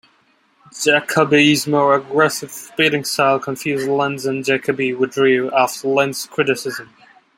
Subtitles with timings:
[0.83, 6.89] Jacoby's more aggressive bidding style confused Lenz and Jacoby withdrew after Lenz's criticism.